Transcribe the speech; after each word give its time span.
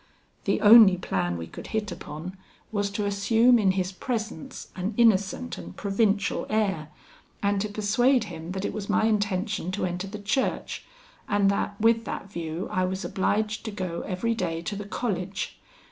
The 0.45 0.61
only 0.61 0.97
plan 0.97 1.37
we 1.37 1.45
could 1.45 1.67
hit 1.77 1.91
upon 1.91 2.35
was 2.71 2.89
to 2.89 3.05
assume 3.05 3.59
in 3.59 3.73
his 3.73 3.91
presence 3.91 4.69
an 4.75 4.95
innocent 4.97 5.59
and 5.59 5.77
provincial 5.77 6.47
air, 6.49 6.89
and 7.43 7.61
to 7.61 7.69
persuade 7.69 8.23
him 8.23 8.53
that 8.53 8.65
it 8.65 8.73
was 8.73 8.89
my 8.89 9.05
intention 9.05 9.69
to 9.73 9.85
enter 9.85 10.07
the 10.07 10.17
Church, 10.17 10.85
and 11.29 11.51
that 11.51 11.79
with 11.79 12.05
that 12.05 12.31
view 12.31 12.67
I 12.71 12.83
was 12.83 13.05
obliged 13.05 13.63
to 13.65 13.69
go 13.69 14.01
every 14.07 14.33
day 14.33 14.63
to 14.63 14.75
the 14.75 14.85
college. 14.87 15.59